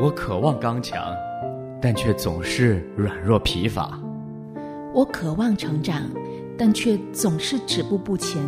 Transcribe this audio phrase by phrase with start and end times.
[0.00, 1.12] 我渴望刚强，
[1.82, 3.98] 但却总是软弱疲乏。
[4.94, 6.02] 我渴望成长，
[6.56, 8.40] 但却总是止步不前，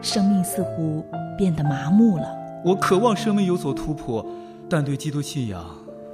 [0.00, 1.04] 生命似乎
[1.36, 2.28] 变得麻木了。
[2.64, 4.24] 我渴望生命有所突破，
[4.70, 5.64] 但对基督信仰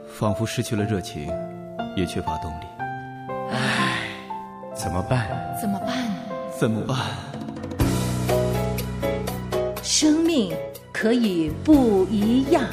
[0.09, 1.31] 仿佛失去了热情，
[1.95, 2.65] 也缺乏动力。
[3.51, 4.09] 唉，
[4.75, 5.29] 怎么办？
[5.61, 5.97] 怎么办？
[6.59, 6.97] 怎么办？
[9.83, 10.51] 生命
[10.95, 12.65] 可以不一样。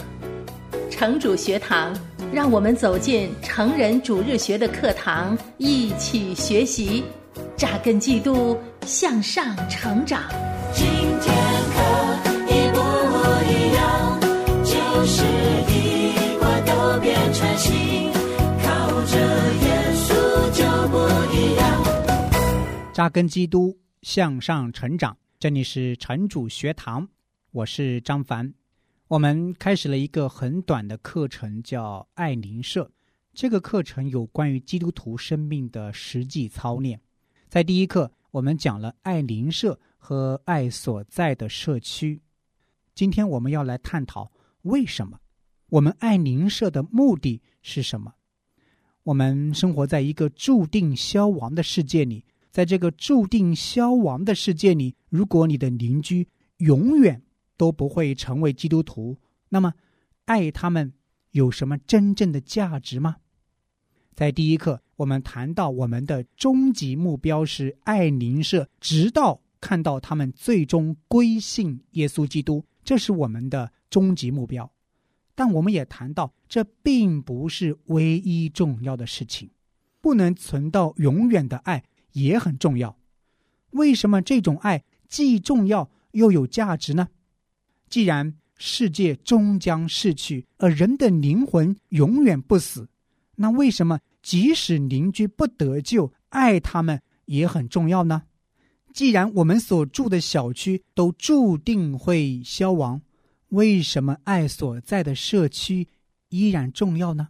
[0.99, 1.97] 城主学堂，
[2.33, 7.05] 让我们走进成人主日学的课堂，一起学习，
[7.55, 10.23] 扎根基督，向上成长。
[10.73, 10.85] 今
[11.21, 11.33] 天
[11.71, 11.79] 可
[12.49, 12.79] 一不
[13.47, 14.19] 一样，
[14.65, 15.23] 就是
[15.71, 18.11] 一块都变成新，
[18.61, 19.15] 靠着
[19.55, 20.11] 耶稣
[20.51, 20.97] 就不
[21.33, 22.91] 一样。
[22.91, 25.15] 扎根基督，向上成长。
[25.39, 27.07] 这里是城主学堂，
[27.53, 28.53] 我是张凡。
[29.09, 32.91] 我们开始了一个很短的课程，叫爱灵社。
[33.33, 37.01] 这个课程有关于基督徒生命的实际操练。
[37.47, 42.21] 在第一课，我们讲了爱灵社和爱所在的社区。
[42.93, 45.19] 今天我们要来探讨为什么
[45.69, 48.13] 我们爱灵社的目的是什么？
[49.01, 57.19] 我们生活在一个注定消亡的世界里，在这个注定消亡的世界里，如果你的邻居永远
[57.59, 59.17] 都不会成为基督徒，
[59.49, 59.73] 那么
[60.23, 60.93] 爱他们
[61.31, 63.17] 有什么真正的价值吗？
[64.15, 74.71] 在第一课，我们谈到我们的终极目标是爱邻舍，直到看到他们最终归信耶稣基督，这是我们的终极目标。
[75.35, 79.49] 但我们也谈到，这并不是唯一重要的事情，
[79.99, 82.97] 不能存到永远的爱也很重要。
[83.71, 87.09] 为什么这种爱既重要又有价值呢？
[87.89, 92.87] 既然世界终将逝去，而人的灵魂永远不死，
[93.35, 98.23] 那为什么即使邻居不得救，爱他们也很重要呢？
[98.93, 103.01] 既然我们所住的小区都注定会消亡，
[103.49, 105.87] 为什么爱所在的社区
[106.29, 107.29] 依然重要呢？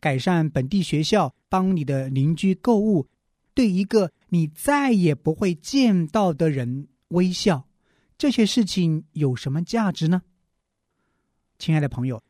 [0.00, 3.06] 改善本地学校，帮你的邻居购物，
[3.52, 7.66] 对一个你再也不会见到的人微笑。
[8.20, 10.20] 这些事情有什么价值呢？
[11.58, 12.22] 亲爱的朋友，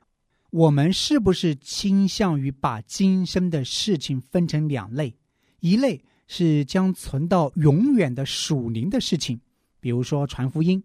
[0.51, 5.13] 我们是不是倾向于把今生的事情分成两类？
[5.59, 9.41] 一类是将存到永远的属灵的事情，
[9.81, 10.81] 比如说传福音；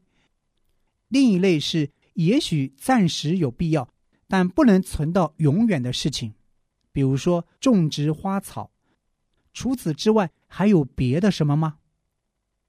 [1.09, 3.87] 另一类是也许暂时有必要，
[4.27, 6.33] 但不能存到永远的事情，
[6.91, 8.71] 比如说种植花草。
[9.53, 11.77] 除此之外，还有别的什么吗？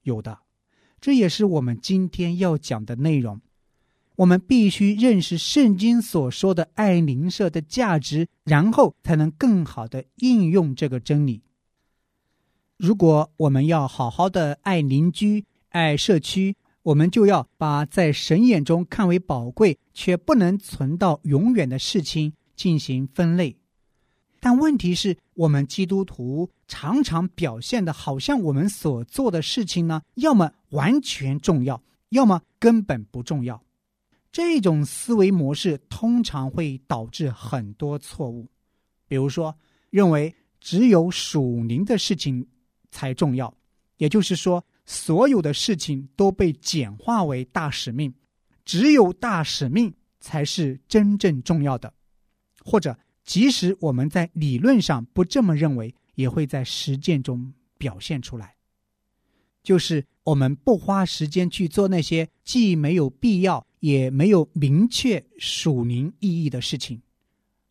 [0.02, 0.40] 有的。
[1.00, 3.40] 这也是我们今天要讲的内容。
[4.16, 11.42] 我们必须认识圣经所说的爱邻舍的价值，然后才能更好的应用这个真理。
[12.78, 23.56] 如果我们要好好的爱邻居、爱社区，我们就要把在神眼中看为宝贵却不能存到永远的事情进行分类。
[24.46, 33.60] 但问题是我们基督徒常常表现的好像我们所做的事情呢，要么完全重要，要么根本不重要。
[34.30, 38.48] 这种思维模式通常会导致很多错误，
[39.08, 39.52] 比如说
[39.90, 42.46] 认为只有属灵的事情
[42.92, 43.52] 才重要，
[43.96, 48.14] 也就是说所有的事情都被简化为大使命，
[48.64, 51.92] 只有大使命才是真正重要的，
[52.64, 52.96] 或者。
[53.26, 58.54] 即使我们在理论上不这么认为，也会在实践中表现出来。
[59.62, 67.02] 就是我们不花时间去做那些既没有必要也没有明确属灵意义的事情。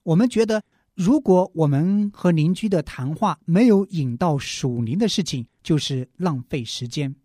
[0.04, 0.62] 我们觉得，
[0.94, 7.16] 如果我们和邻居的谈话没有引到属灵的事情，就是浪费时间。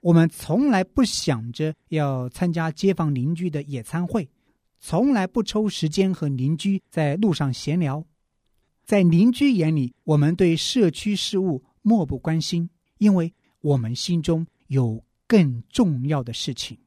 [0.00, 4.26] 我们从来不想着要参加街坊邻居的野餐会。
[4.80, 8.04] 从来不抽时间和邻居在路上闲聊，
[8.84, 16.78] 在邻居眼里，我们对社区事务漠不关心，因为我们心中有更重要的事情。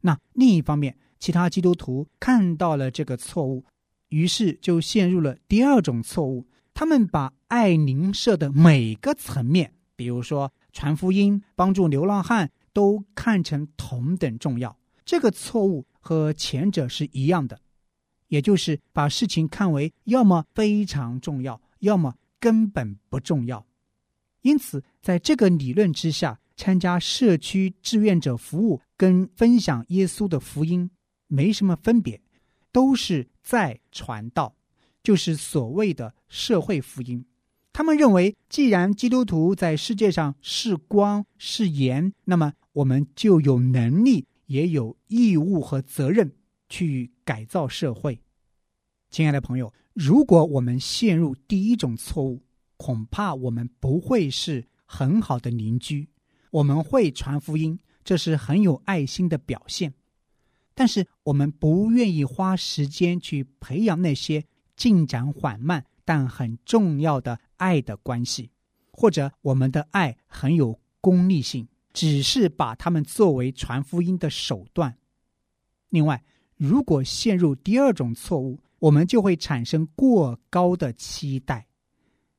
[0.00, 3.64] 那另一方面，其他基督徒看到了这个错误，
[4.08, 14.76] 于是就陷入了第二种错误：他们把爱邻舍的每个层面，比如说传福音、帮助流浪汉，都看成同等重要。
[15.04, 15.86] 这个错误。
[16.06, 17.58] 和前者是一样的，
[18.28, 23.66] 也就是把事情看为要么非常重要，要么根本不重要。
[24.42, 30.90] 因此，在这个理论之下，参加社区志愿者服务跟分享耶稣的福音
[31.26, 32.20] 没什么分别，
[32.70, 34.54] 都是在传道。
[35.02, 37.24] 就是所谓的社会福音。
[37.72, 46.32] 他们认为，既然基督徒在世界上是光是盐，那么我们就有能力，也有义务和责任
[46.68, 48.20] 去改造社会。
[49.10, 52.42] 亲爱的朋友，如果我们陷入第一种错误，
[52.76, 56.08] 恐怕我们不会是很好的邻居。
[56.50, 59.94] 我们会传福音，这是很有爱心的表现，
[60.74, 64.44] 但是我们不愿意花时间去培养那些
[64.76, 68.50] 进展缓慢但很重要的爱的关系，
[68.90, 74.98] 或者我们的爱很有功利性，只是把他们作为传福音的手段。
[75.88, 76.22] 另外，
[76.56, 81.66] 如果陷入第二种错误，我们就会产生过高的期待。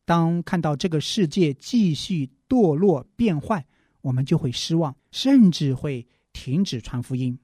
[0.04, 3.66] 当看到这个世界继续堕落变坏，
[4.02, 7.40] 我们就会失望，甚至会停止传福音。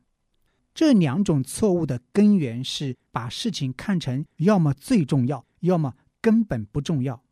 [0.74, 7.24] 这两种错误的根源是把事情看成要么最重要，要么根本不重要。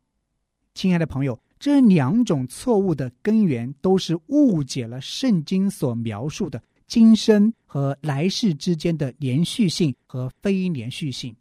[0.74, 11.36] 亲爱的朋友，这两种错误的根源都是误解了圣经所描述的今生和来世之间的连续性和非连续性。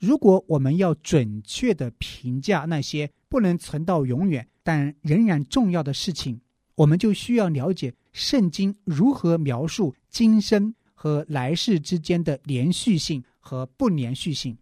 [0.00, 6.40] 如果我们要准确的评价那些不能存到永远但仍然重要的事情，
[6.74, 14.58] 我们就需要了解圣经如何描述今生和来世之间的连续性和不连续性。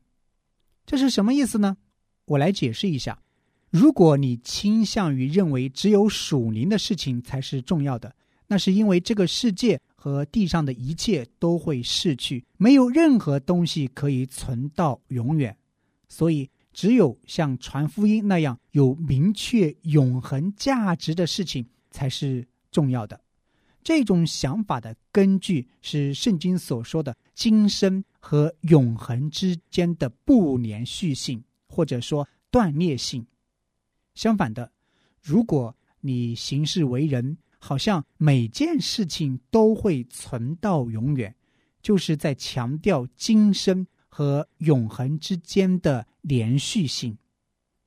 [0.85, 1.79] 这是什么意思呢？
[2.27, 3.19] 我来解释一下。
[3.73, 8.15] 如果你倾向于认为只有属灵的事情才是重要的，
[8.47, 15.57] 那是因为这个世界和地上的一切都会逝去，没有任何东西可以存到永远，
[16.09, 16.49] 所以。
[16.75, 23.21] 只有像传福音那样有明确永恒价值的事情才是重要的。
[23.85, 33.23] 这种想法的根据是圣经所说的今生和永恒之间的不连续性，或者说断裂性。
[34.15, 34.71] 相反的，
[35.21, 41.35] 如果你行事为人好像每件事情都会存到永远，
[41.81, 43.87] 就是在强调今生。
[44.15, 47.17] 和永恒之间的连续性，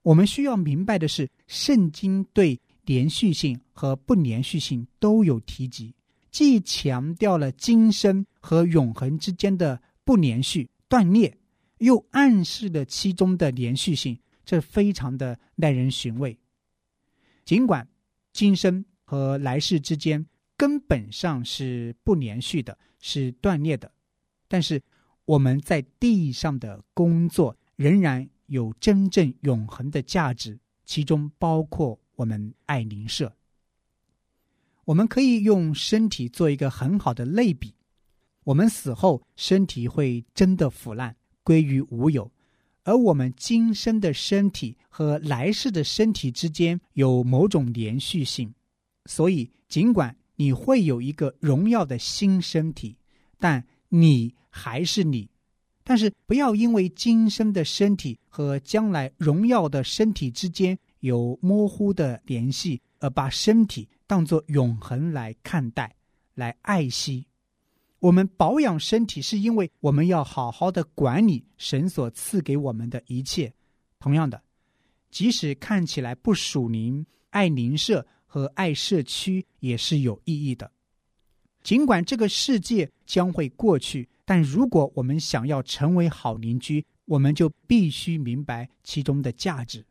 [0.01, 5.93] 我们需要明白的是，圣经对连续性和不连续性都有提及，
[6.31, 11.37] 既强调了今生和永恒之间的不连续断裂，
[11.77, 16.37] 又暗示了其中的连续性，这非常的耐人寻味。
[17.43, 17.87] 尽管
[18.31, 20.25] 今生和来世之间
[20.55, 23.91] 根本上是不连续的，是断裂的，
[24.47, 24.81] 但是。
[25.25, 33.35] 我们在地上的工作仍然有真正永恒的价值，其中包括我们爱邻舍。
[34.83, 37.73] 我们可以用身体做一个很好的类比：
[38.43, 42.31] 我们死后，身体会真的腐烂，归于无有；
[42.85, 48.53] 而我们今生的身体和来世的身体之间有某种连续性。
[49.07, 52.95] 所以，尽管你会有一个荣耀的新身体，
[53.37, 54.33] 但你。
[54.57, 55.29] 还是你，
[55.83, 65.93] 但是不要因为今生的身体和将来荣耀的身体之间有模糊的联系，而把身体当作永恒来看待、
[66.35, 67.27] 来爱惜。
[68.05, 73.51] 我们保养身体，是因为我们要好好的管理神所赐给我们的一切。
[73.97, 74.39] 同样的，
[75.09, 80.71] 即使看起来不属灵，爱邻舍和爱社区也是有意义的。
[81.63, 84.07] 尽管这个世界将会过去。
[84.23, 89.83] 但如果我们想要成为好邻居，我们就必须明白其中的价值。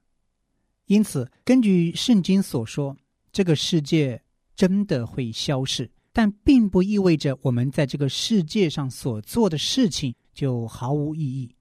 [0.86, 2.96] 因此，根据圣经所说，
[3.32, 4.22] 这个世界
[4.54, 11.54] 真的会消逝，但并不意味着我们在这个世界上所做的事情就毫无意义。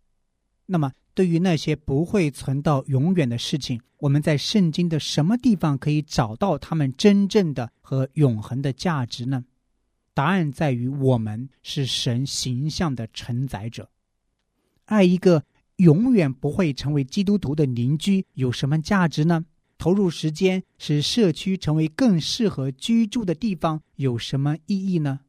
[0.67, 9.43] 那么，对于那些不会存到永远的事情，我们在圣经的什么地方可以找到他们真正的和永恒的价值呢？
[10.13, 13.89] 答案在于，我们是神形象的承载者。
[14.85, 15.43] 爱一个
[15.77, 19.43] 永远不会成为基督徒的邻居有什么价值呢？
[19.83, 25.19] 投入时间使社区成为更适合居住的地方有什么意义呢？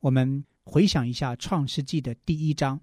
[0.00, 2.80] 我们回想一下《创世纪》的第一章，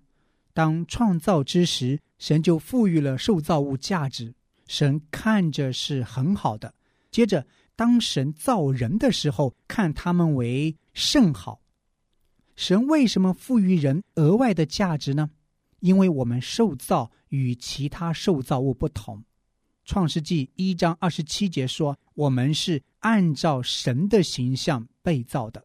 [0.53, 4.35] 当创造之时，神就赋予了受造物价值，
[4.67, 6.75] 神看着是很好的。
[7.09, 10.77] 接着，当神造人的时候，看他们为。
[10.93, 11.61] 甚好，
[12.55, 15.31] 神为什么赋予人额外的价值呢？
[15.79, 19.23] 因为我们受造与其他受造物不同。
[19.85, 25.63] 创世纪一章二十七节说：“我们是按照神的形象被造的，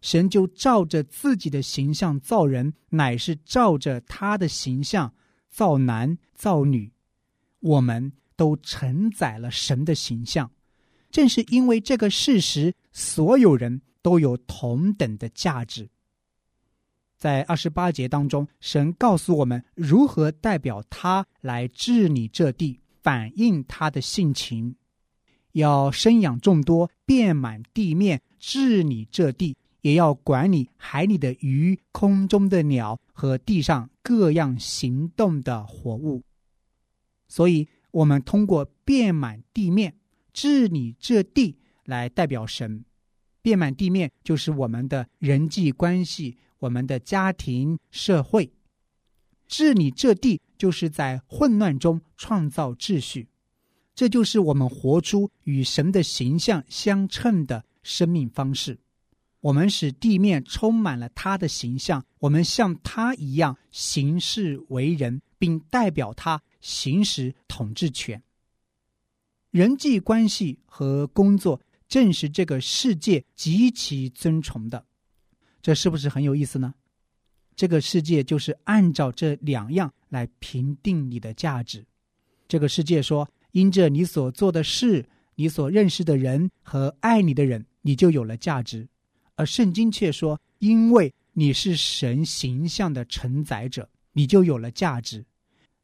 [0.00, 5.12] 神就照着自己的形象造人，乃是照着他的形象
[5.50, 6.90] 造男造女，
[7.60, 10.50] 我们都承载了神的形象。
[11.10, 15.90] 正是因为这个事实，所有人都有同等的价值。
[17.18, 24.76] 在二十八节当中，神告诉我们如何代表他来治理这地，反映他的性情，
[25.52, 36.22] 要生养众多，遍满地面，治理这地，也要管理海里的鱼、空中的鸟和地上各样行动的活物。
[37.28, 39.94] 所以，我们通过遍满地面、
[40.32, 42.84] 治理这地来代表神。
[43.42, 46.38] 遍满地面就是我们的人际关系。
[46.60, 48.48] 我们的家庭、社会
[49.48, 53.28] 治理这地，就是在混乱中创造秩序。
[53.96, 58.78] 这就是我们活出与神的形象相称的生命方式。
[59.40, 68.22] 我们使地面充满了他的形象，我们像他一样行事为人，并代表他行使统治权。
[69.50, 74.86] 人际关系和工作正是这个世界极其尊崇的。
[75.60, 76.72] 这是不是很有意思呢？
[77.54, 81.84] 这个世界就是按照这两样来评定你的价值。
[82.48, 85.04] 这个世界说，因着你所做的事、
[85.34, 88.86] 你所认识的人和爱你的人，你就有了价值；
[89.34, 95.24] 而圣经却说，因为你是神形象的承载者，你就有了价值。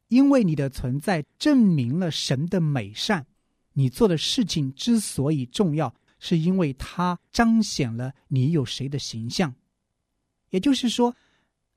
[0.09, 3.25] 因为你的存在证明了神的美善，
[3.73, 9.53] 你做的事情之所以重要，是因为它彰显了你有谁的形象。
[10.49, 11.15] 也就是说，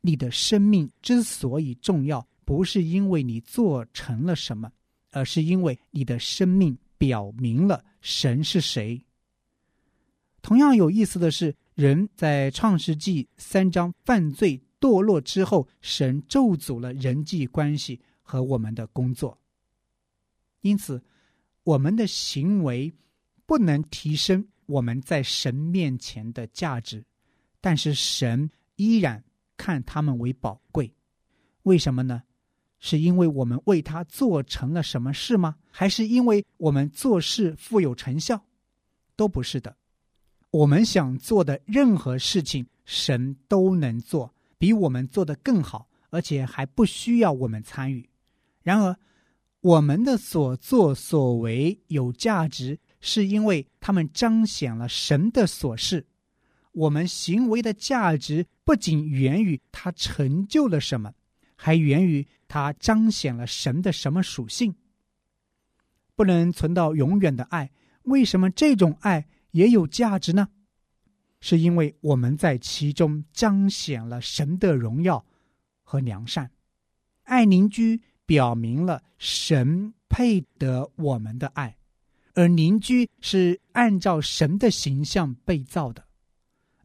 [0.03, 4.71] 你的生命之所以重要，不是因为你做成了什么，
[5.11, 9.03] 而是因为你的生命表明了神是谁。
[10.43, 19.39] 同样有意思的是，人在创世纪三章犯罪堕落之后，神咒诅了人际关系和我们的工作，
[20.63, 21.03] 因此
[21.63, 22.93] 我们的行为
[23.47, 27.05] 不能提升我们在神面前的价值，
[27.61, 28.51] 但是神。
[28.77, 29.23] 依然
[29.63, 30.93] 看他们为宝贵，
[31.63, 32.25] 为什么呢？
[32.81, 35.55] 是因为我们为他做成了什么事吗？
[35.71, 38.43] 还是因为我们做事富有成效？
[39.15, 39.77] 都不是的。
[40.51, 48.11] 我们想做的任何事情，神都能做，比我们做的更好，而且还不需要我们参与。
[48.63, 48.97] 然而，
[49.61, 56.05] 我们的所作所为有价值，是因为他们彰显了神的所事。
[56.73, 61.13] 我们行为的价值不仅源于它成就了什么，
[61.55, 64.75] 还源于它彰显了神的什么属性。
[66.15, 67.71] 不能存到永远的爱，
[68.03, 70.49] 为什么这种爱也有价值呢？
[71.41, 75.25] 是因为我们在其中彰显了神的荣耀
[75.83, 76.51] 和良善。
[77.25, 81.77] 爱邻居表明了神配得我们的爱，
[82.35, 86.07] 而邻居是按照神的形象被造的。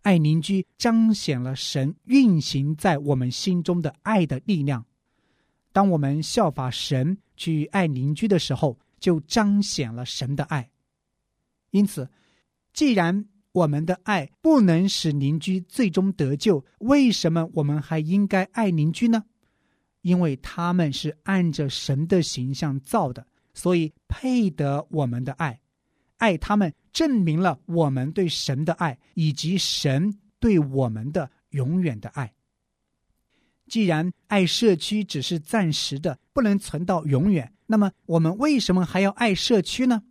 [0.08, 4.86] 爱邻居彰显了神运行在我们心中的爱的力量。
[5.74, 10.70] 当我们效法神去爱邻居的时候，就彰显了神的爱。
[11.72, 12.10] 因此，
[12.72, 19.26] 既然我们的爱不能使邻居最终得救，为什么我们还应该爱邻居呢？
[20.04, 25.60] 因为他们是按着神的形象造的，所以配得我们的爱。
[26.18, 26.74] 爱他们。
[26.94, 32.34] 证明了我们对神的爱，以及神对我们的永远的爱。
[33.68, 40.02] 既然爱社区只是暂时的，不能存到永远，那么我们为什么还要爱社区呢？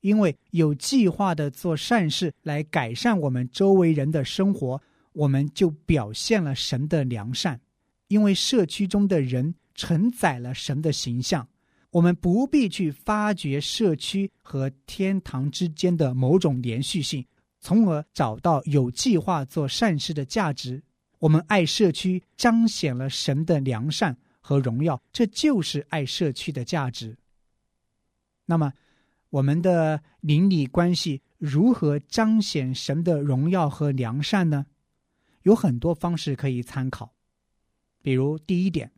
[0.00, 7.60] 因为有计划的做善事来改善我们周围人的生活，我们就表现了神的良善。
[8.08, 11.46] 因为社区中的人承载了神的形象。
[11.92, 17.26] 我们不必去发掘社区和天堂之间的某种连续性，
[17.60, 20.82] 从而找到有计划做善事的价值。
[21.18, 27.18] 我们爱社区，彰显了神的良善和荣耀，这就是爱社区的价值。
[28.46, 28.72] 那么，
[29.28, 34.64] 我们的邻里关系如何彰显神的荣耀和良善呢？
[35.42, 37.12] 有很多方式可以参考，
[38.00, 38.90] 比如第一点，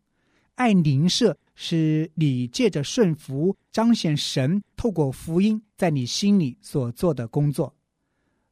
[0.54, 1.36] 爱邻舍。
[1.54, 7.74] 是你借着顺服彰显神透过福音在你心里所做的工作。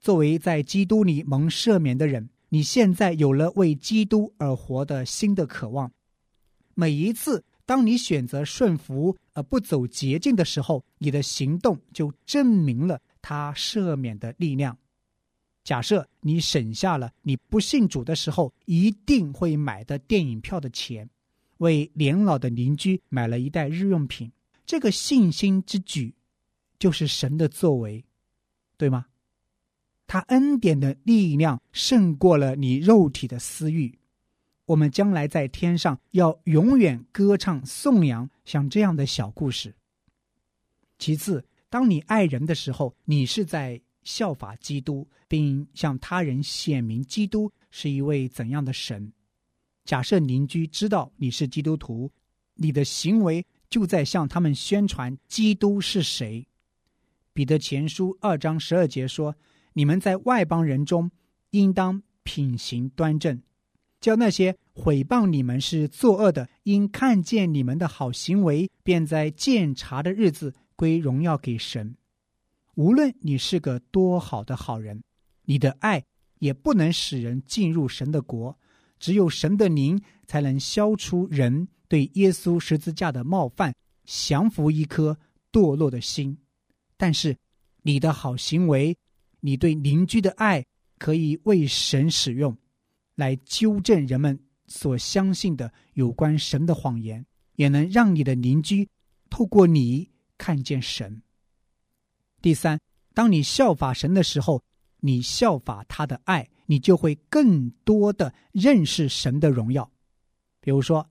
[0.01, 5.91] 作为在基督里蒙赦免的人，你现在有了为基督而活的新的渴望。
[6.75, 14.77] 每一次当你选择顺服而不走捷径的时候，你的行动就证明了他赦免的力量。
[15.63, 21.09] 假设你省下了你不信主的时候一定会买的电影票的钱。
[21.63, 24.31] 为年老的邻居买了一袋日用品。
[24.67, 26.13] 这个信心之举，
[26.77, 28.05] 就是神的作为，
[28.77, 29.07] 对吗？
[30.09, 33.97] 他恩典的力量胜过了你肉体的私欲。
[34.65, 39.75] 我们将来在天上要永远歌唱颂扬像这样的小故事。
[40.99, 49.13] 其次，当你爱人的时候，你是在效法基督，并向他人显明基督是一位怎样的神。
[49.85, 52.11] 假设邻居知道你是基督徒，
[52.55, 56.47] 你的行为就在向他们宣传基督是谁。
[57.33, 59.35] 彼得前书二章十二节说
[59.73, 61.11] ：“你们在外邦人中，
[61.51, 63.43] 应当品行端正。”
[64.01, 71.97] 叫那些毁谤你们是作恶的，因看见你们的好行为，便在鉴察的日子归荣耀给神。
[72.75, 75.03] 无论你是个多好的好人，
[75.45, 76.05] 你的爱
[76.41, 78.59] 也不能使人进入神的国。
[79.03, 85.19] 只有神的灵才能消除人对耶稣十字架的冒犯，降服一颗
[85.51, 86.39] 堕落的心。
[86.97, 87.37] 但是，
[87.83, 88.97] 你的好行为，
[89.41, 90.65] 你对邻居的爱，
[91.01, 92.57] 可以为神使用。
[93.17, 98.89] 来纠正人们所相信的有关神的谎言，也能让你的邻居
[99.29, 101.21] 透过你看见神。
[102.41, 102.79] 第三，
[103.15, 104.63] 当你效法神的时候，
[105.01, 109.93] 你效法他的爱，你就会更多的认识神的荣耀。
[110.59, 111.07] 比如说，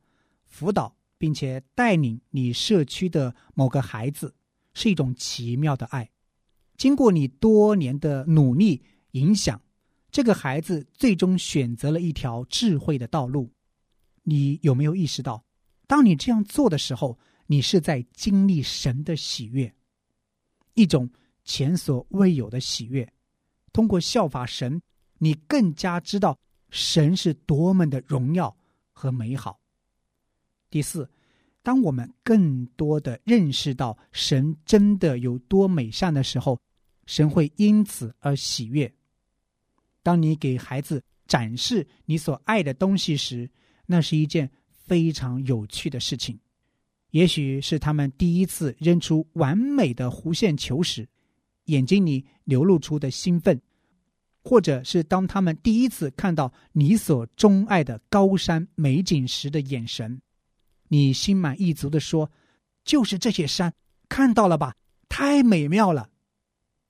[0.48, 4.34] 辅导并且带领你社区的某个孩子，
[4.74, 6.10] 是一种奇妙的爱。
[6.78, 9.62] 经过你多年的努力影响。
[10.10, 13.54] 这个孩子最终选择了一条智慧的道路，
[14.24, 15.46] 你有没有意识到，
[15.86, 19.72] 当你这样做的时候，你是在经历神的喜悦，
[20.74, 21.08] 一种
[21.44, 23.08] 前所未有的喜悦。
[23.72, 24.82] 通过效法神，
[25.24, 26.40] 你更加知道
[26.72, 28.58] 神是多么的荣耀
[28.92, 29.60] 和美好。
[30.72, 31.08] 第四，
[31.62, 36.60] 当我们更多的认识到神真的有多美善的时候，
[37.06, 38.92] 神会因此而喜悦。
[40.02, 43.48] 当你给孩子展示你所爱的东西时，
[43.86, 46.40] 那是一件非常有趣的事情。
[47.12, 51.08] 也许是他们第一次扔出完美的弧线球时，
[51.66, 53.56] 眼睛里流露出的兴奋；
[54.44, 60.22] 或者是当他们第一次看到你所钟爱的高山美景时的眼神，
[60.88, 62.32] 你心满意足的说
[62.84, 63.74] ：“就是这些山，
[64.10, 64.76] 看到了吧？
[65.08, 66.10] 太美妙了！”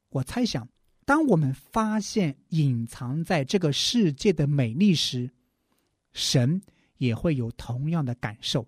[0.10, 0.68] 我猜想。
[1.04, 5.30] 当我们发现隐藏在这个世界的美丽时，
[6.14, 6.62] 神
[7.00, 8.66] 也会有同样的感受。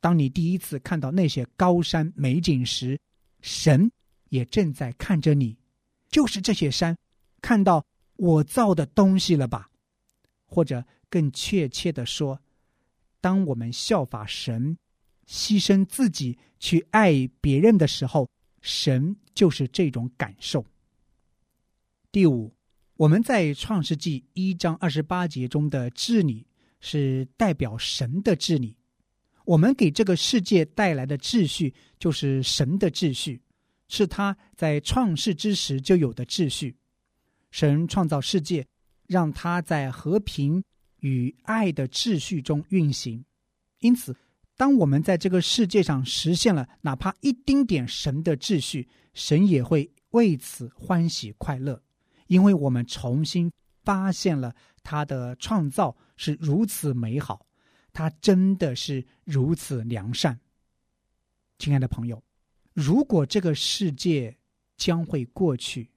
[0.00, 3.00] 当你第一次看到那些高山美景时，
[3.40, 3.90] 神
[4.28, 5.56] 也正在看着你。
[6.10, 6.96] 就是这些山，
[7.46, 9.70] 看到我造的东西了吧？
[10.46, 12.40] 或者更确切的说，
[13.20, 14.76] 当我们效法神，
[15.28, 18.28] 牺牲自己去爱别人的时候，
[18.60, 20.66] 神就是这种感受。
[22.10, 22.52] 第五，
[22.96, 26.44] 我们在创世纪一章二十八节中的治理
[26.80, 28.76] 是代表神的治理。
[29.44, 33.40] 我们给这个世界带来的秩序就是神的秩序，
[33.86, 36.74] 是他在创世之时就有的秩序。
[37.50, 38.66] 神创造世界，
[39.06, 40.62] 让它在和平
[41.00, 43.24] 与爱的秩序中运行。
[43.80, 44.16] 因此，
[44.56, 51.82] 当我们在这个世界上实现了哪怕一丁点神的秩序，神也会为此欢喜快乐。
[52.26, 53.52] 因为我们重新
[53.84, 57.46] 发现了他的创造是如此美好，
[57.92, 60.38] 他真的是如此良善。
[61.58, 62.22] 亲爱的朋友，
[62.74, 64.36] 如果这个世界
[64.76, 65.88] 将会过去，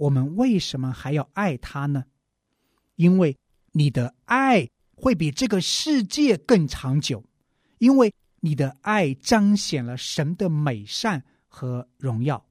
[0.00, 2.04] 我们为什么还要爱他呢？
[2.96, 3.36] 因为
[3.72, 7.22] 你的爱会比这个世界更长久，
[7.78, 12.46] 因为你的爱彰显了神的美善和荣耀，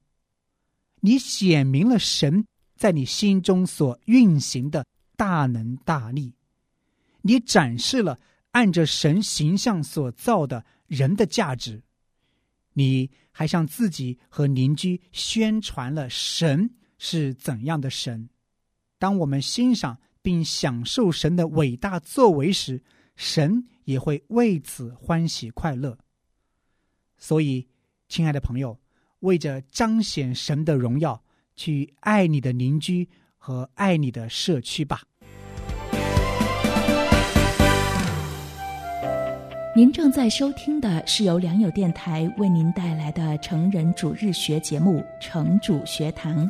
[1.00, 2.46] 你显明了神。
[2.76, 6.32] 在你心中所运行的大能大力，
[7.20, 8.18] 你展示了
[8.52, 11.82] 按着神形象所造的人的价值，
[12.72, 18.28] 你还向自己和邻居宣传了神是怎样的神。
[19.00, 22.80] 当我们欣赏并享受神的伟大作为时，
[23.16, 25.98] 神也会为此欢喜快乐。
[27.18, 27.66] 所以，
[28.08, 28.78] 亲爱的朋友，
[29.18, 31.20] 为着彰显神的荣耀。
[31.56, 35.02] 去爱你的邻居和爱你的社区吧。
[39.76, 46.46] 您正在收听的是由良友电台为您带来的成人主日学节目《成主学堂》，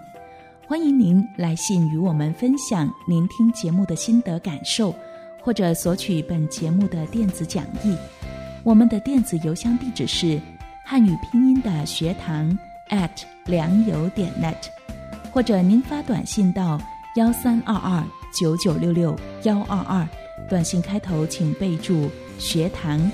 [0.70, 4.94] 欢迎您来信与我们分享您听节目的心得感受，
[5.42, 7.96] 或者索取本节目的电子讲义。
[8.62, 10.40] 我们的电子邮箱地址是
[10.85, 12.56] 汉语拼音的学堂
[12.90, 13.11] at
[13.46, 14.54] 良友点 net，
[15.33, 16.80] 或者您发短信到
[17.16, 20.09] 幺三二二九九六六幺二二，
[20.48, 23.11] 短信开头请备注学堂。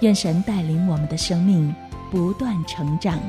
[0.00, 1.74] 愿神带领我们的生命
[2.10, 3.20] 不断成长。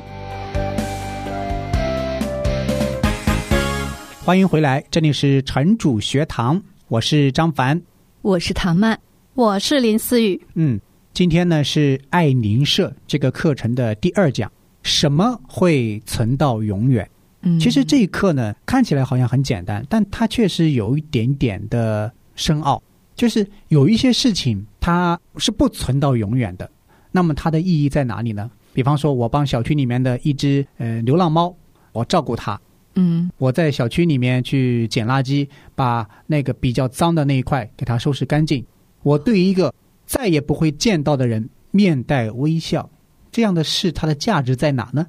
[4.28, 7.80] 欢迎回来，这里是城主学堂，我是张凡。
[8.20, 9.00] 我是唐曼，
[9.32, 10.38] 我是林思雨。
[10.52, 10.78] 嗯，
[11.14, 17.08] 今天呢是爱邻社这个课程的第二讲，什么会存到永远？
[17.40, 22.82] 嗯，其实这一课呢看起来好像很简单，但它确实有一点点的深奥。
[23.16, 26.70] 就是有一些事情它是不存到永远的，
[27.10, 28.50] 那么它的意义在哪里呢？
[28.74, 31.56] 比方说，我帮小区里面的一只呃流浪猫，
[31.92, 32.60] 我照顾它，
[33.00, 38.64] 嗯我在小区里面去捡垃圾，把那个比较脏的那一块给它收拾干净。
[39.04, 39.72] 我对于一个
[40.04, 42.90] 再也不会见到的人面带微笑，
[43.30, 45.06] 这样的事它的价值在哪呢？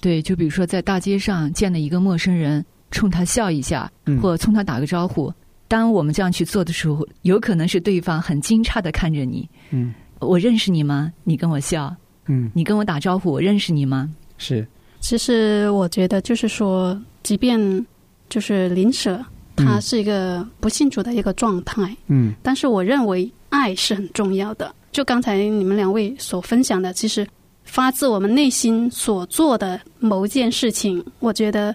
[0.00, 5.32] 对，就比如说在大街上见了一个陌生人，冲他笑一下，嗯或冲他打个招呼。
[5.66, 9.48] 当我们这样去做的时候，有可能是对方很惊诧的看着你。
[9.70, 11.12] 嗯我认识你吗？
[11.24, 11.94] 你跟我笑，
[12.26, 14.08] 嗯，你跟我打招呼，我认识你吗？
[14.38, 14.66] 是
[15.00, 17.86] 其实我觉得，就是说，即便
[18.28, 19.20] 就是邻舍，
[19.56, 24.72] 他嗯是一个不信主的一个状态，嗯但是我认为爱是很重要的。
[24.92, 27.26] 就刚才你们两位所分享的，其实
[27.64, 31.74] 发自我们内心所做的某一件事情，我觉得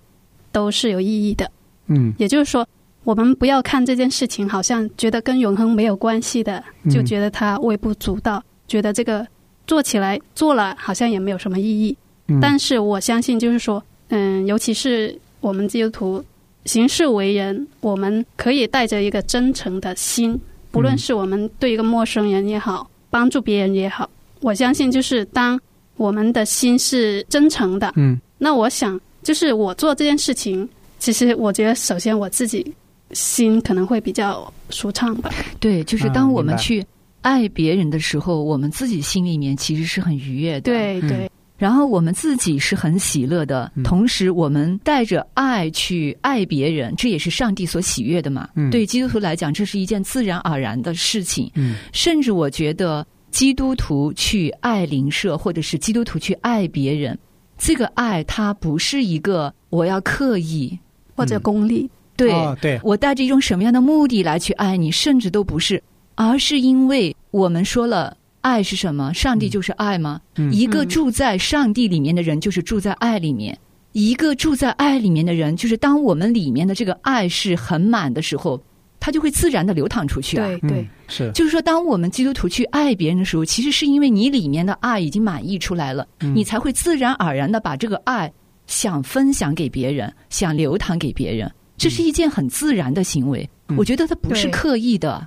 [0.53, 1.51] 都是有意义的。
[1.88, 2.65] 嗯也就是说，
[3.03, 9.27] 我们不要看这件事情好像觉得跟永恒没有关系的，嗯就觉得它微不足道，觉得这个
[9.67, 11.97] 做起来做了好像也没有什么意义。
[12.27, 16.23] 嗯，但是我相信，就是说，嗯，尤其是我们基督徒
[16.65, 20.39] 行事为人，我们可以带着一个真诚的心，
[20.71, 24.10] 不论嗯是我们对一个陌生人也好，帮助别人也好，
[24.41, 25.60] 我相信，就是当
[25.95, 30.67] 我们的心是真诚的，嗯那我想，就是我做这件事情，
[30.99, 32.73] 其实我觉得，首先我自己
[33.12, 35.32] 心可能会比较舒畅吧。
[35.60, 36.86] 对，就是啊当我们去
[37.21, 40.71] 爱别人的时候，我们自己心里面其实是很愉悦的。。
[40.71, 41.28] 嗯对对，
[41.59, 48.47] 然后我们自己是很喜乐的，嗯同时我们带着爱去爱别人，这也是上帝所喜悦的嘛。
[48.55, 51.51] 嗯对基督徒来讲，这是一件自然而然的事情。
[51.55, 57.19] 嗯甚至我觉得，基督徒去爱邻舍，或者是基督徒去爱别人，
[57.57, 60.79] 这个爱它不是一个我要刻意，
[61.13, 65.83] 或者功利，对、哦对，我带着一种什么样的目的来去爱你，甚至都不是，
[66.15, 68.15] 而是因为我们说了。
[68.41, 69.13] 爱是什么？
[69.13, 70.21] 上帝就是爱吗？
[70.36, 73.54] 嗯一个嗯住在上帝里面的人，就是住在爱里面；
[73.93, 78.62] 一个住在爱里面的人，就是当我们里面的这个爱是很满的时候，
[78.99, 80.45] 它就会自然的流淌出去啊。
[80.47, 88.32] 对对嗯，是就是说，当我们基督徒去爱别人的时候，其实是因为你里面的爱已经满溢出来了，嗯你才会自然而然的把这个爱
[88.67, 91.52] 想分享给别人，想流淌给别人。
[91.78, 95.25] 这是一件很自然的行为，嗯我觉得它不是刻意的。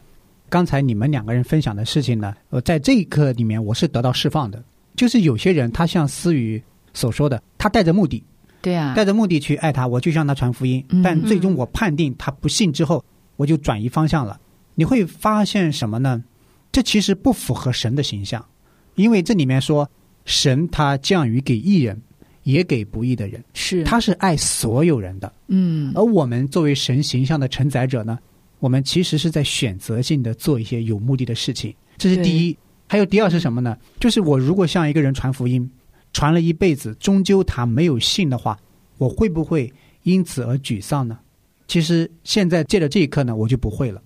[0.52, 4.62] 刚才你们两个人分享的事情呢，呃，在这一刻里面我是得到释放的。
[4.94, 6.62] 就是有些人他像思雨
[6.92, 8.22] 所说的，他带着目的，
[8.60, 10.84] 对啊，带着目的去爱他，我就向他传福音。
[10.90, 13.02] 嗯但最终我判定他不信之后，
[13.36, 14.38] 我就转移方向了。
[14.74, 16.22] 你会发现什么呢？
[16.70, 18.44] 这其实不符合神的形象，
[18.96, 19.90] 因为这里面说
[20.26, 21.98] 神他降雨给义人，
[22.42, 25.32] 也给不义的人，是他是爱所有人的。
[25.48, 28.18] 嗯而我们作为神形象的承载者呢，
[28.62, 32.56] 我们其实是在选择性的做一些有目的的事情，这是第一。
[32.86, 33.76] 还有第二是什么呢？
[33.98, 35.68] 就是我如果向一个人传福音，
[36.12, 38.56] 传了一辈子，终究他没有信的话，
[38.98, 39.68] 我会不会
[40.04, 41.18] 因此而沮丧呢？
[41.66, 44.00] 其实现在借着这一刻呢，我就不会了，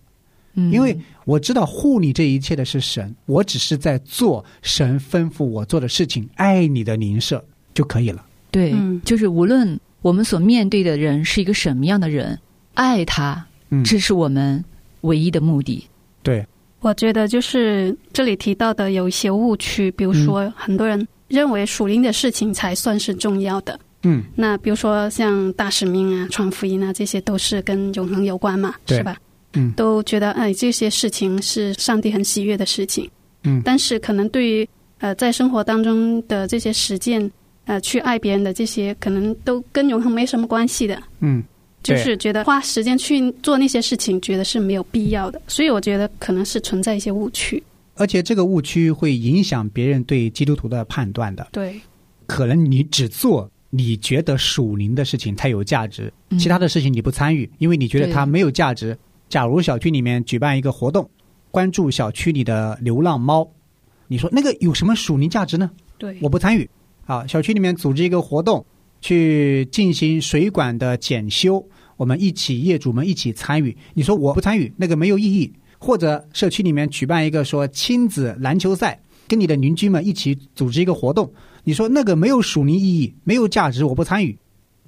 [0.54, 8.24] 嗯因为我知道护你这一切的是神，我只是在做神吩咐我做的事情，爱你的邻舍就可以了。
[8.50, 12.40] 对，嗯就是无论我们所面对的人是一个什么样的人，
[12.72, 14.64] 爱他，嗯，这是我们
[15.02, 15.86] 唯一的目的。
[16.22, 16.46] 对，
[16.80, 23.78] 我觉得就是这里提到的有一些误区，比如说很多人认为属灵的事情才算是重要的。
[24.02, 29.16] 嗯，那比如说像大使命啊、传福音啊，这些都是跟永恒有关嘛，是吧？
[29.54, 33.08] 嗯都觉得哎，这些事情是上帝很喜悦的事情。
[33.44, 37.30] 嗯但是可能对于呃在生活当中的这些实践，
[37.64, 41.02] 呃，去爱别人的这些，可能都跟永恒没什么关系的。
[41.20, 41.46] 嗯，对
[41.94, 47.62] 就是觉得花时间去做那些事情，觉得是没有必要的，所以我觉得可能是存在一些误区。
[47.94, 51.48] 而且这个误区会影响别人对基督徒的判断的。
[51.52, 51.80] 对，
[52.26, 58.96] 可能你只做你觉得属灵的事情才有价值，嗯其他的事情你不参与，因为你觉得它没有价值。
[59.28, 61.08] 假如小区里面举办一个活动，
[61.50, 63.48] 关注小区里的流浪猫，
[64.08, 65.70] 你说那个有什么属灵价值呢？
[65.98, 66.68] 对我不参与。
[67.06, 68.66] 啊，小区里面组织一个活动，
[69.00, 71.64] 去进行水管的检修，
[71.96, 73.76] 我们一起业主们一起参与。
[73.94, 75.52] 你说我不参与，那个没有意义。
[75.78, 81.30] 或者社区里面举办一个说亲子篮球赛，跟你的邻居们一起组织一个活动，
[81.64, 84.36] 你说那个没有属灵意义，没有价值，我不参与。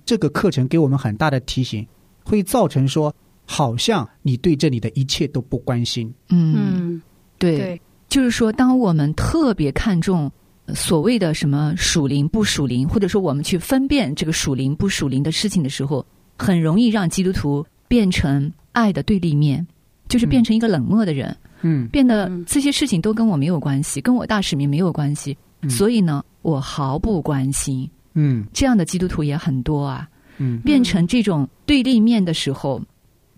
[0.07, 1.87] 这个课程给我们很大的提醒，
[2.25, 6.13] 会造成说好像你对这里的一切都不关心。
[6.31, 7.03] 嗯，嗯，
[7.37, 10.33] 对，对，就是说，当我们特别看重
[10.65, 16.05] 呃所谓的什么属灵不属灵，或者说我们去分辨这个属灵不属灵的事情的时候，
[16.39, 19.67] 很容易让基督徒变成爱的对立面，
[20.09, 27.89] 就是变成一个冷漠的人，嗯变得嗯这些事情都跟我没有关系，跟我大使命没有关系，嗯所以呢，我毫不关心。
[28.15, 32.81] 嗯这样的基督徒也很多啊，嗯变成这种对立面的时候，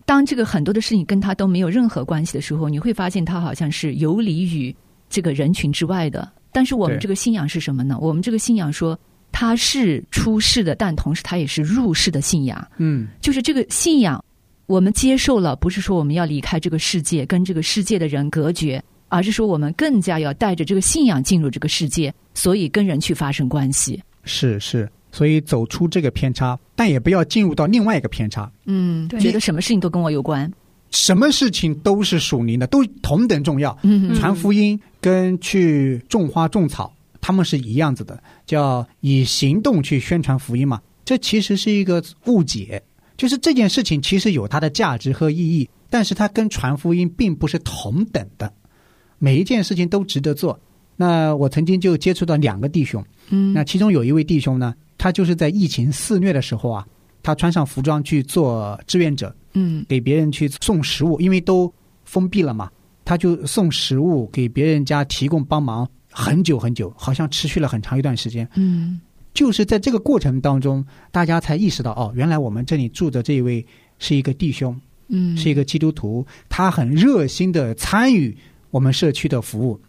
[0.05, 4.75] 当这个很多的事情跟他都没有任何关系的时候，你会发现他好像是游离于
[5.09, 6.31] 这个人群之外的。
[6.53, 7.97] 但是我们这个信仰是什么呢？
[8.01, 8.99] 我们这个信仰说
[9.33, 12.67] 他是出世的，但同时他也是入世的信仰。
[12.79, 14.23] 嗯就是这个信仰，
[14.67, 24.03] 我们接受了，不是说我们要离开这个世界，跟这个世界的人隔绝，而是说我们更加要带着这个信仰进入这个世界，所以跟人去发生关系。
[24.25, 28.51] 是是，所以走出这个偏差，但也不要进入到另外一个偏差。
[28.67, 30.51] 嗯，觉得什么事情都跟我有关。
[30.91, 33.77] 什么事情都是属灵的，都同等重要。
[33.83, 40.81] 嗯传福音跟去种花种草，他们是一样子的，叫以行动去宣传福音嘛。
[41.05, 42.83] 这其实是一个误解，
[43.17, 48.53] 就是这件事情其实有它的价值和意义，但是它跟传福音并不是同等的。
[49.19, 50.59] 每一件事情都值得做。
[50.97, 56.87] 那我曾经就接触到两个弟兄，嗯那其中有一位弟兄呢，他就是在疫情肆虐的时候啊，
[57.23, 61.73] 他穿上服装去做志愿者，嗯给别人去送食物，因为都
[62.05, 62.71] 封闭了嘛，
[63.03, 68.49] 他就送食物给别人家提供帮忙，很久很久，好像持续了很长一段时间。
[68.57, 69.01] 嗯
[69.33, 73.65] 就是在这个过程当中，大家才意识到，哦，原来我们这里住的这一位
[74.01, 78.37] 是一个弟兄，嗯，是一个基督徒，他很热心的参与
[78.71, 79.81] 我们社区的服务。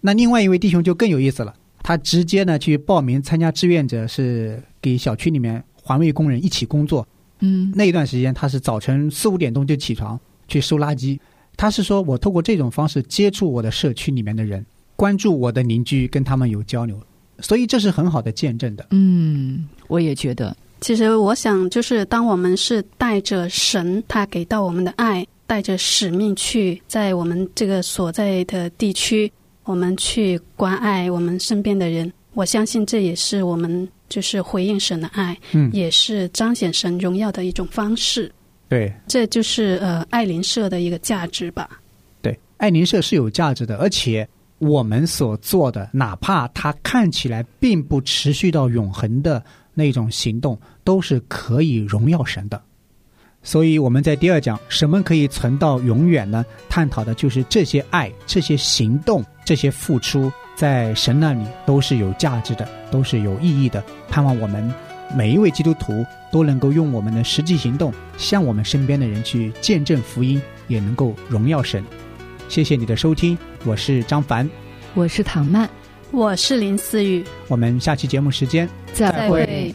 [0.00, 7.06] 那另外一位弟兄就更有意思了，他直接呢去报名参加志愿者，是给小区里面环卫工人一起工作。
[7.38, 11.16] 嗯那一段时间，他是早晨四五点钟就起床去收垃圾。
[11.56, 14.66] 他是说我透过这种方式接触我的社区里面的人，
[15.02, 16.96] 关注我的邻居，跟他们有交流，
[17.40, 18.86] 所以这是很好的见证的。
[18.92, 29.28] 嗯，我也觉得，其实我想，就是当我们是带着神他给到我们的爱，带着使命去在我们这个所在的地区，
[29.64, 32.12] 我们去关爱我们身边的人。
[32.34, 38.30] 我相信这也是我们就是回应神的爱，嗯，也是彰显神荣耀的一种方式。
[38.68, 41.68] 对这就是呃爱邻社的一个价值吧。
[42.22, 44.28] 对，爱邻社是有价值的，而且
[44.62, 49.42] 我们所做的，哪怕它看起来并不持续到永恒的
[49.74, 52.62] 那种行动，都是可以荣耀神的。
[53.42, 63.82] 所以我们在第二讲“什么可以存到永远呢？”探讨的就是这些爱、这些行动、这些付出，在神那里都是有价值的，都是有意义的。
[64.08, 64.72] 盼望我们
[65.12, 71.84] 每一位基督徒都能够用我们的实际行动，向我们身边的人去见证福音，也能够荣耀神。
[72.52, 74.46] 谢谢你的收听，我是张凡，
[74.92, 75.66] 我是唐曼，
[76.10, 79.74] 我是林思雨，我们下期节目时间再再会。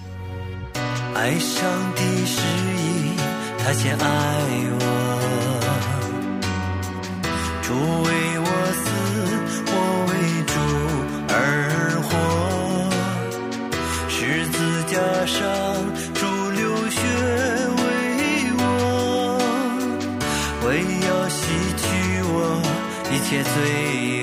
[1.16, 2.40] 爱上的是
[2.78, 3.18] 一，
[3.58, 4.06] 他先爱
[4.78, 4.82] 我，
[7.64, 8.12] 主为
[8.42, 8.46] 我
[8.78, 8.86] 死，
[9.66, 9.74] 我
[10.12, 10.14] 为
[10.46, 10.54] 主
[11.34, 11.36] 而
[12.04, 12.14] 活，
[14.08, 14.94] 十字架
[15.26, 15.42] 上
[23.30, 24.17] 且醉。